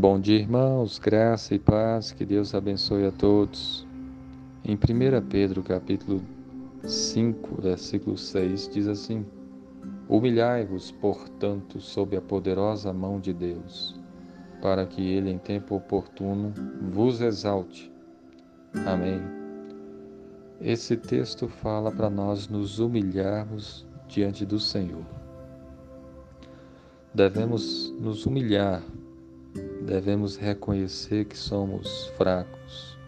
[0.00, 3.86] Bom dia, irmãos, graça e paz, que Deus abençoe a todos.
[4.64, 6.22] Em 1 Pedro, capítulo
[6.82, 9.26] 5, versículo 6, diz assim:
[10.08, 13.94] Humilhai-vos, portanto, sob a poderosa mão de Deus,
[14.62, 16.54] para que ele, em tempo oportuno,
[16.90, 17.92] vos exalte.
[18.86, 19.20] Amém.
[20.62, 25.04] Esse texto fala para nós nos humilharmos diante do Senhor.
[27.12, 28.82] Devemos nos humilhar
[29.80, 32.98] devemos reconhecer que somos fracos,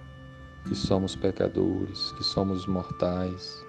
[0.64, 3.64] que somos pecadores, que somos mortais,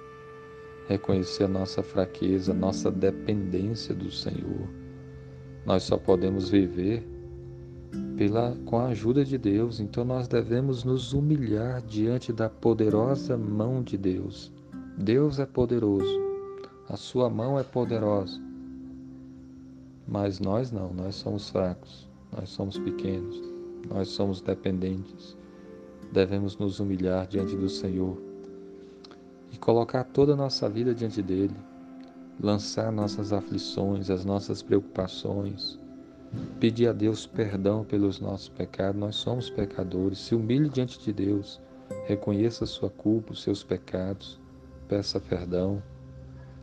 [0.87, 4.67] reconhecer nossa fraqueza, nossa dependência do Senhor.
[5.65, 7.07] Nós só podemos viver
[8.17, 13.81] pela, com a ajuda de Deus, então nós devemos nos humilhar diante da poderosa mão
[13.81, 14.51] de Deus.
[14.97, 16.21] Deus é poderoso,
[16.87, 18.39] a sua mão é poderosa,
[20.07, 22.12] mas nós não, nós somos fracos.
[22.35, 23.41] Nós somos pequenos,
[23.87, 25.37] nós somos dependentes.
[26.11, 28.17] Devemos nos humilhar diante do Senhor
[29.51, 31.55] e colocar toda a nossa vida diante dele,
[32.39, 35.79] lançar nossas aflições, as nossas preocupações,
[36.59, 38.99] pedir a Deus perdão pelos nossos pecados.
[38.99, 40.17] Nós somos pecadores.
[40.19, 41.61] Se humilhe diante de Deus,
[42.05, 44.39] reconheça a sua culpa, os seus pecados,
[44.87, 45.81] peça perdão.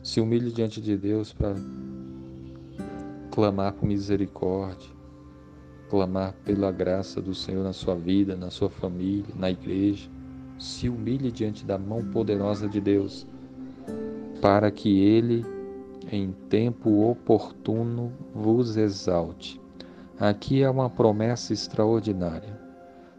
[0.03, 1.55] Se humilhe diante de Deus para
[3.31, 4.89] clamar por misericórdia,
[5.91, 10.09] clamar pela graça do Senhor na sua vida, na sua família, na igreja.
[10.57, 13.27] Se humilhe diante da mão poderosa de Deus,
[14.41, 15.45] para que Ele,
[16.09, 19.59] em tempo oportuno, vos exalte.
[20.17, 22.57] Aqui é uma promessa extraordinária,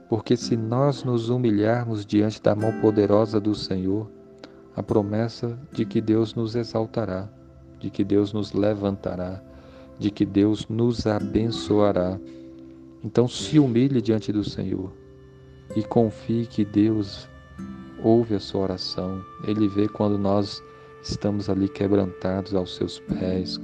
[0.09, 4.11] porque se nós nos humilharmos diante da mão poderosa do Senhor,
[4.75, 7.29] a promessa de que Deus nos exaltará,
[7.79, 9.43] de que Deus nos levantará,
[9.99, 12.19] de que Deus nos abençoará
[13.05, 14.93] então se humilhe diante do Senhor
[15.75, 17.29] e confie que Deus
[18.03, 19.23] ouve a sua oração.
[19.47, 20.63] Ele vê quando nós
[21.03, 23.61] estamos ali quebrantados aos seus pés,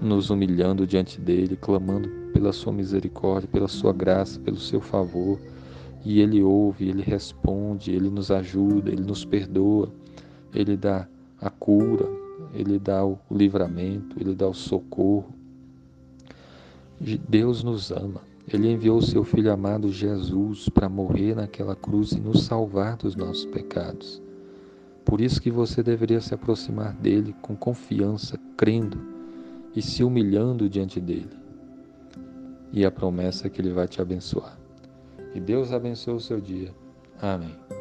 [0.00, 5.38] nos humilhando diante dele, clamando pela sua misericórdia, pela sua graça, pelo seu favor.
[6.04, 9.92] E ele ouve, ele responde, ele nos ajuda, ele nos perdoa,
[10.54, 11.06] ele dá
[11.38, 12.08] a cura,
[12.54, 15.34] ele dá o livramento, ele dá o socorro.
[17.00, 18.20] Deus nos ama.
[18.52, 23.16] Ele enviou o seu Filho amado Jesus para morrer naquela cruz e nos salvar dos
[23.16, 24.20] nossos pecados.
[25.04, 29.00] Por isso que você deveria se aproximar dele com confiança, crendo
[29.74, 31.30] e se humilhando diante dele.
[32.72, 34.58] E a promessa é que ele vai te abençoar.
[35.32, 36.72] Que Deus abençoe o seu dia.
[37.20, 37.79] Amém.